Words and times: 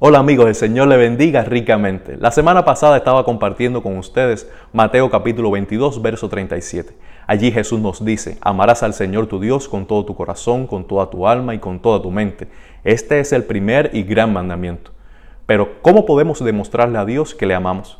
Hola 0.00 0.20
amigos, 0.20 0.46
el 0.46 0.54
Señor 0.54 0.86
le 0.86 0.96
bendiga 0.96 1.42
ricamente. 1.42 2.16
La 2.18 2.30
semana 2.30 2.64
pasada 2.64 2.98
estaba 2.98 3.24
compartiendo 3.24 3.82
con 3.82 3.98
ustedes 3.98 4.48
Mateo 4.72 5.10
capítulo 5.10 5.50
22, 5.50 6.00
verso 6.00 6.28
37. 6.28 6.96
Allí 7.26 7.50
Jesús 7.50 7.80
nos 7.80 8.04
dice, 8.04 8.38
amarás 8.40 8.84
al 8.84 8.94
Señor 8.94 9.26
tu 9.26 9.40
Dios 9.40 9.68
con 9.68 9.86
todo 9.86 10.04
tu 10.04 10.14
corazón, 10.14 10.68
con 10.68 10.86
toda 10.86 11.10
tu 11.10 11.26
alma 11.26 11.52
y 11.56 11.58
con 11.58 11.80
toda 11.80 12.00
tu 12.00 12.12
mente. 12.12 12.46
Este 12.84 13.18
es 13.18 13.32
el 13.32 13.42
primer 13.42 13.90
y 13.92 14.04
gran 14.04 14.32
mandamiento. 14.32 14.92
Pero 15.46 15.82
¿cómo 15.82 16.06
podemos 16.06 16.44
demostrarle 16.44 16.98
a 16.98 17.04
Dios 17.04 17.34
que 17.34 17.46
le 17.46 17.56
amamos? 17.56 17.98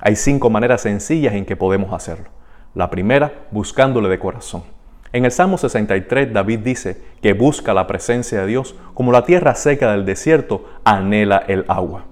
Hay 0.00 0.16
cinco 0.16 0.50
maneras 0.50 0.80
sencillas 0.80 1.34
en 1.34 1.46
que 1.46 1.54
podemos 1.54 1.92
hacerlo. 1.92 2.28
La 2.74 2.90
primera, 2.90 3.46
buscándole 3.52 4.08
de 4.08 4.18
corazón. 4.18 4.64
En 5.12 5.24
el 5.24 5.30
Salmo 5.30 5.56
63 5.56 6.32
David 6.32 6.60
dice 6.60 7.00
que 7.22 7.32
busca 7.32 7.72
la 7.74 7.86
presencia 7.86 8.40
de 8.40 8.46
Dios 8.46 8.74
como 8.94 9.12
la 9.12 9.24
tierra 9.24 9.54
seca 9.54 9.92
del 9.92 10.04
desierto 10.04 10.64
anhela 10.84 11.42
el 11.46 11.64
agua. 11.68 12.04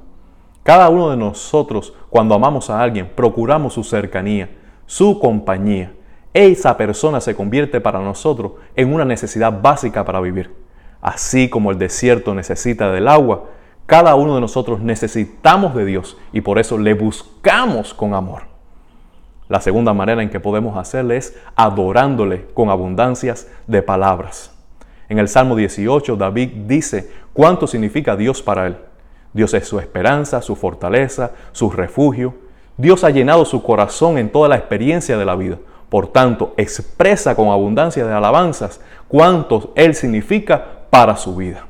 Cada 0.62 0.88
uno 0.88 1.10
de 1.10 1.16
nosotros, 1.16 1.92
cuando 2.08 2.34
amamos 2.34 2.70
a 2.70 2.80
alguien, 2.82 3.10
procuramos 3.14 3.74
su 3.74 3.84
cercanía, 3.84 4.48
su 4.86 5.18
compañía. 5.18 5.92
Esa 6.32 6.76
persona 6.76 7.20
se 7.20 7.34
convierte 7.34 7.80
para 7.80 8.00
nosotros 8.00 8.52
en 8.74 8.92
una 8.92 9.04
necesidad 9.04 9.60
básica 9.60 10.04
para 10.04 10.20
vivir. 10.20 10.54
Así 11.02 11.50
como 11.50 11.70
el 11.70 11.78
desierto 11.78 12.34
necesita 12.34 12.90
del 12.90 13.08
agua, 13.08 13.44
cada 13.84 14.14
uno 14.14 14.34
de 14.36 14.40
nosotros 14.40 14.80
necesitamos 14.80 15.74
de 15.74 15.84
Dios 15.84 16.16
y 16.32 16.40
por 16.40 16.58
eso 16.58 16.78
le 16.78 16.94
buscamos 16.94 17.92
con 17.92 18.14
amor. 18.14 18.53
La 19.48 19.60
segunda 19.60 19.92
manera 19.92 20.22
en 20.22 20.30
que 20.30 20.40
podemos 20.40 20.76
hacerle 20.76 21.18
es 21.18 21.36
adorándole 21.54 22.46
con 22.54 22.70
abundancias 22.70 23.48
de 23.66 23.82
palabras. 23.82 24.52
En 25.08 25.18
el 25.18 25.28
Salmo 25.28 25.54
18, 25.54 26.16
David 26.16 26.50
dice 26.66 27.10
cuánto 27.32 27.66
significa 27.66 28.16
Dios 28.16 28.40
para 28.40 28.66
él. 28.66 28.76
Dios 29.34 29.52
es 29.52 29.68
su 29.68 29.78
esperanza, 29.78 30.40
su 30.40 30.56
fortaleza, 30.56 31.32
su 31.52 31.70
refugio. 31.70 32.34
Dios 32.76 33.04
ha 33.04 33.10
llenado 33.10 33.44
su 33.44 33.62
corazón 33.62 34.16
en 34.16 34.30
toda 34.30 34.48
la 34.48 34.56
experiencia 34.56 35.18
de 35.18 35.24
la 35.24 35.36
vida. 35.36 35.58
Por 35.90 36.08
tanto, 36.08 36.54
expresa 36.56 37.36
con 37.36 37.48
abundancia 37.48 38.06
de 38.06 38.12
alabanzas 38.12 38.80
cuánto 39.08 39.72
Él 39.76 39.94
significa 39.94 40.64
para 40.88 41.16
su 41.16 41.36
vida. 41.36 41.66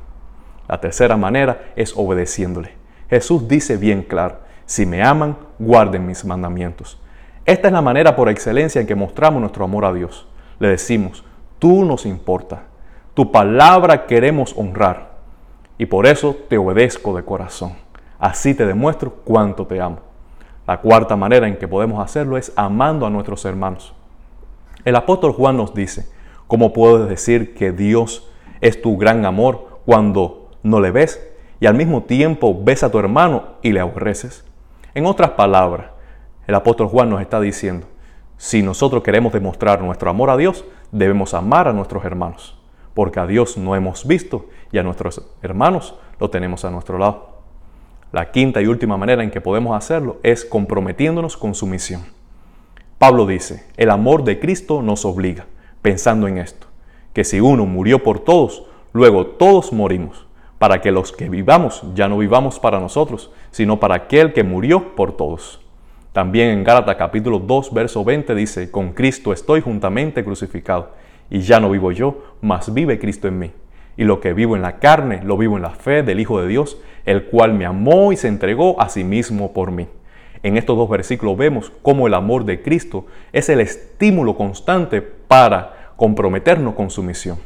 La 0.67 0.79
tercera 0.79 1.17
manera 1.17 1.73
es 1.75 1.93
obedeciéndole. 1.95 2.71
Jesús 3.09 3.47
dice 3.47 3.77
bien 3.77 4.01
claro, 4.01 4.39
si 4.65 4.85
me 4.85 5.03
aman, 5.03 5.37
guarden 5.59 6.05
mis 6.05 6.23
mandamientos. 6.23 6.99
Esta 7.45 7.67
es 7.67 7.73
la 7.73 7.81
manera 7.81 8.15
por 8.15 8.27
excelencia 8.27 8.81
en 8.81 8.87
que 8.87 8.95
mostramos 8.95 9.39
nuestro 9.39 9.65
amor 9.65 9.85
a 9.85 9.93
Dios. 9.93 10.27
Le 10.59 10.69
decimos, 10.69 11.23
tú 11.59 11.85
nos 11.85 12.07
importa, 12.07 12.63
tu 13.13 13.31
palabra 13.31 14.07
queremos 14.07 14.55
honrar 14.57 15.11
y 15.77 15.85
por 15.85 16.07
eso 16.07 16.35
te 16.49 16.57
obedezco 16.57 17.15
de 17.15 17.23
corazón. 17.23 17.73
Así 18.17 18.55
te 18.55 18.65
demuestro 18.65 19.11
cuánto 19.23 19.67
te 19.67 19.79
amo. 19.79 19.99
La 20.65 20.81
cuarta 20.81 21.15
manera 21.15 21.47
en 21.47 21.57
que 21.57 21.67
podemos 21.67 22.03
hacerlo 22.03 22.37
es 22.37 22.51
amando 22.55 23.05
a 23.05 23.11
nuestros 23.11 23.45
hermanos. 23.45 23.93
El 24.83 24.95
apóstol 24.95 25.33
Juan 25.33 25.57
nos 25.57 25.75
dice, 25.75 26.07
¿cómo 26.47 26.73
puedes 26.73 27.07
decir 27.07 27.53
que 27.53 27.71
Dios 27.71 28.27
es 28.61 28.81
tu 28.81 28.97
gran 28.97 29.23
amor 29.23 29.81
cuando 29.85 30.49
no 30.63 30.79
le 30.79 30.89
ves 30.89 31.21
y 31.59 31.67
al 31.67 31.75
mismo 31.75 32.03
tiempo 32.03 32.59
ves 32.63 32.83
a 32.83 32.89
tu 32.89 32.97
hermano 32.97 33.43
y 33.61 33.71
le 33.71 33.81
aborreces? 33.81 34.43
En 34.95 35.05
otras 35.05 35.31
palabras, 35.31 35.94
el 36.47 36.55
apóstol 36.55 36.87
Juan 36.87 37.09
nos 37.09 37.21
está 37.21 37.39
diciendo, 37.39 37.87
si 38.37 38.61
nosotros 38.61 39.01
queremos 39.03 39.33
demostrar 39.33 39.81
nuestro 39.81 40.09
amor 40.09 40.29
a 40.29 40.37
Dios, 40.37 40.65
debemos 40.91 41.33
amar 41.33 41.67
a 41.67 41.73
nuestros 41.73 42.03
hermanos, 42.05 42.57
porque 42.93 43.19
a 43.19 43.25
Dios 43.25 43.57
no 43.57 43.75
hemos 43.75 44.05
visto 44.05 44.47
y 44.71 44.77
a 44.77 44.83
nuestros 44.83 45.21
hermanos 45.41 45.95
lo 46.19 46.29
tenemos 46.29 46.65
a 46.65 46.71
nuestro 46.71 46.97
lado. 46.97 47.35
La 48.11 48.31
quinta 48.31 48.61
y 48.61 48.67
última 48.67 48.97
manera 48.97 49.23
en 49.23 49.31
que 49.31 49.41
podemos 49.41 49.75
hacerlo 49.75 50.17
es 50.23 50.45
comprometiéndonos 50.45 51.37
con 51.37 51.55
su 51.55 51.65
misión. 51.65 52.03
Pablo 52.97 53.25
dice, 53.25 53.65
el 53.75 53.89
amor 53.89 54.23
de 54.23 54.39
Cristo 54.39 54.81
nos 54.81 55.03
obliga, 55.05 55.47
pensando 55.81 56.27
en 56.27 56.37
esto, 56.37 56.67
que 57.13 57.23
si 57.23 57.41
uno 57.41 57.65
murió 57.65 58.03
por 58.03 58.19
todos, 58.19 58.63
luego 58.93 59.25
todos 59.25 59.73
morimos, 59.73 60.27
para 60.59 60.79
que 60.81 60.91
los 60.91 61.11
que 61.11 61.27
vivamos 61.27 61.83
ya 61.93 62.07
no 62.07 62.17
vivamos 62.17 62.59
para 62.59 62.79
nosotros, 62.79 63.31
sino 63.51 63.79
para 63.79 63.95
aquel 63.95 64.31
que 64.31 64.43
murió 64.43 64.95
por 64.95 65.17
todos. 65.17 65.64
También 66.15 66.51
en 66.51 66.63
Gálatas 66.63 66.95
capítulo 66.95 67.39
2, 67.39 67.73
verso 67.73 68.05
20 68.05 68.35
dice, 68.35 68.71
con 68.71 68.93
Cristo 68.93 69.33
estoy 69.33 69.59
juntamente 69.59 70.23
crucificado, 70.23 70.91
y 71.29 71.41
ya 71.41 71.59
no 71.59 71.69
vivo 71.69 71.91
yo, 71.91 72.23
mas 72.39 72.73
vive 72.73 72.99
Cristo 72.99 73.27
en 73.27 73.37
mí. 73.37 73.51
Y 73.97 74.05
lo 74.05 74.21
que 74.21 74.31
vivo 74.31 74.55
en 74.55 74.61
la 74.61 74.79
carne, 74.79 75.21
lo 75.25 75.35
vivo 75.35 75.57
en 75.57 75.63
la 75.63 75.71
fe 75.71 76.03
del 76.03 76.21
Hijo 76.21 76.39
de 76.39 76.47
Dios, 76.47 76.79
el 77.05 77.25
cual 77.25 77.53
me 77.53 77.65
amó 77.65 78.13
y 78.13 78.15
se 78.15 78.29
entregó 78.29 78.79
a 78.79 78.87
sí 78.87 79.03
mismo 79.03 79.51
por 79.51 79.71
mí. 79.71 79.89
En 80.41 80.55
estos 80.55 80.77
dos 80.77 80.89
versículos 80.89 81.35
vemos 81.35 81.73
cómo 81.81 82.07
el 82.07 82.13
amor 82.13 82.45
de 82.45 82.61
Cristo 82.61 83.07
es 83.33 83.49
el 83.49 83.59
estímulo 83.59 84.37
constante 84.37 85.01
para 85.01 85.91
comprometernos 85.97 86.75
con 86.75 86.91
su 86.91 87.03
misión. 87.03 87.39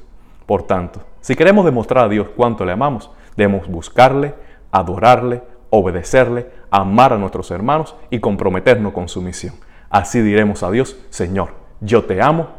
Por 0.45 0.61
tanto, 0.61 1.01
si 1.21 1.35
queremos 1.35 1.65
demostrar 1.65 2.05
a 2.05 2.09
Dios 2.09 2.27
cuánto 2.35 2.65
le 2.65 2.73
amamos, 2.73 3.09
debemos 3.35 3.67
buscarle, 3.67 4.35
adorarle, 4.71 5.41
obedecerle, 5.71 6.58
amar 6.71 7.13
a 7.13 7.17
nuestros 7.17 7.51
hermanos 7.51 7.95
y 8.09 8.19
comprometernos 8.19 8.93
con 8.93 9.07
su 9.09 9.21
misión. 9.21 9.55
Así 9.89 10.21
diremos 10.21 10.63
a 10.63 10.71
Dios, 10.71 10.97
Señor, 11.09 11.53
yo 11.81 12.03
te 12.03 12.21
amo 12.21 12.58